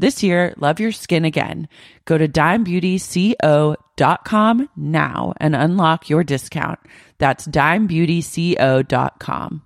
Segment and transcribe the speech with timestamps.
[0.00, 1.66] This year, love your skin again.
[2.04, 6.78] Go to dimebeautyco.com now and unlock your discount.
[7.18, 9.62] That's dimebeautyco.com.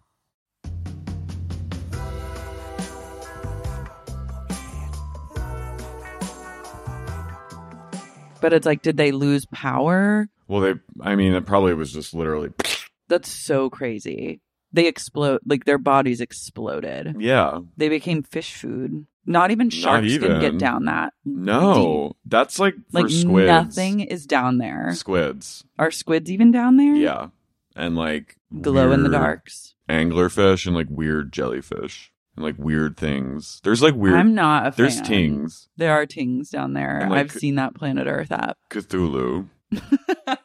[8.41, 10.28] But it's like, did they lose power?
[10.48, 12.50] Well, they, I mean, it probably was just literally,
[13.08, 14.41] That's so crazy.
[14.72, 17.17] They explode, like their bodies exploded.
[17.20, 17.61] yeah.
[17.77, 19.06] They became fish food.
[19.25, 20.41] Not even sharks can even.
[20.41, 21.12] get down that.
[21.25, 23.47] No, that's like for like squids.
[23.48, 24.92] nothing is down there.
[24.95, 25.64] Squids.
[25.79, 26.95] Are squids even down there?
[26.97, 27.29] Yeah.
[27.77, 29.75] And like Glow in the darks.
[29.89, 33.61] Anglerfish and like weird jellyfish and like weird things.
[33.64, 34.17] There's like weird.
[34.17, 34.77] I'm not a fan.
[34.77, 35.69] there's tings.
[35.77, 37.07] There are tings down there.
[37.08, 38.58] Like, I've seen that Planet Earth app.
[38.70, 39.48] Cthulhu.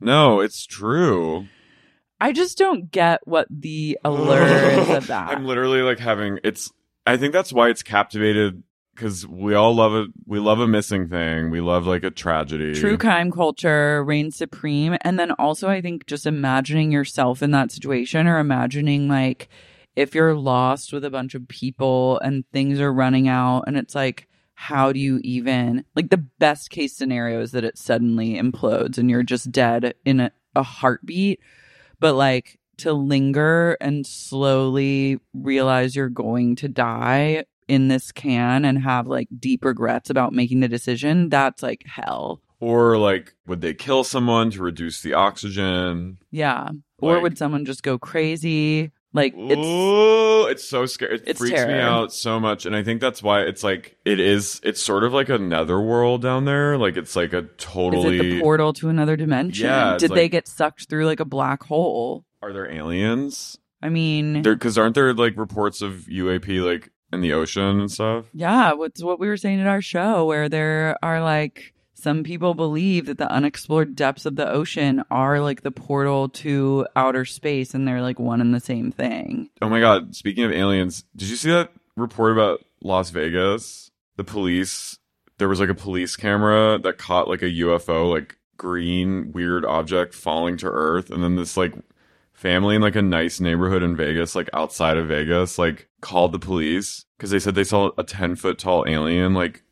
[0.00, 1.46] No, it's true.
[2.20, 5.30] I just don't get what the allure is of that.
[5.30, 6.70] I'm literally like having it's
[7.06, 8.62] I think that's why it's captivated
[8.94, 10.10] because we all love it.
[10.26, 11.50] We love a missing thing.
[11.50, 12.74] We love like a tragedy.
[12.74, 14.96] True crime culture reigns supreme.
[15.02, 19.48] And then also, I think just imagining yourself in that situation or imagining like
[19.94, 23.94] if you're lost with a bunch of people and things are running out and it's
[23.94, 28.96] like, how do you even like the best case scenario is that it suddenly implodes
[28.96, 31.40] and you're just dead in a, a heartbeat.
[32.00, 38.82] But like to linger and slowly realize you're going to die in this can and
[38.82, 42.40] have like deep regrets about making the decision, that's like hell.
[42.60, 46.18] Or like, would they kill someone to reduce the oxygen?
[46.30, 46.70] Yeah.
[46.98, 48.92] Or would someone just go crazy?
[49.12, 51.14] Like it's Ooh, it's so scary.
[51.14, 54.20] It it's freaks me out so much, and I think that's why it's like it
[54.20, 54.60] is.
[54.62, 56.76] It's sort of like another world down there.
[56.76, 58.40] Like it's like a is totally.
[58.42, 59.64] portal to another dimension?
[59.66, 62.26] Yeah, Did they get sucked through like a black hole?
[62.46, 63.58] Are there aliens?
[63.82, 68.26] I mean, because aren't there like reports of UAP like in the ocean and stuff?
[68.32, 72.54] yeah, what's what we were saying at our show where there are like some people
[72.54, 77.74] believe that the unexplored depths of the ocean are like the portal to outer space
[77.74, 79.50] and they're like one and the same thing.
[79.60, 80.14] Oh my god!
[80.14, 83.90] Speaking of aliens, did you see that report about Las Vegas?
[84.18, 85.00] The police.
[85.38, 90.14] There was like a police camera that caught like a UFO, like green weird object
[90.14, 91.74] falling to Earth, and then this like
[92.36, 96.38] family in like a nice neighborhood in Vegas, like outside of Vegas, like called the
[96.38, 99.62] police because they said they saw a ten foot tall alien like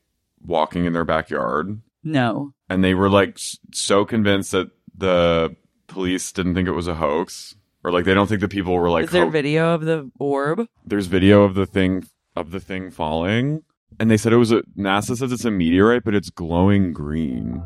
[0.44, 2.52] walking in their backyard, No.
[2.68, 3.38] and they were like
[3.72, 5.54] so convinced that the
[5.86, 7.54] police didn't think it was a hoax.
[7.86, 10.10] Or like they don't think the people were like Is there ho- video of the
[10.18, 10.66] orb?
[10.86, 13.62] there's video of the thing of the thing falling
[14.00, 17.62] and they said it was a nasa says it's a meteorite but it's glowing green